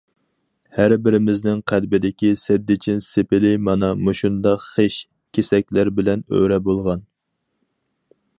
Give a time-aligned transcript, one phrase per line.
[0.77, 4.99] ھەربىرىمىزنىڭ قەلبىدىكى سەددىچىن سېپىلى مانا مۇشۇنداق خىش
[5.39, 7.07] كېسەكلەر بىلەن ئۆرە بولغان.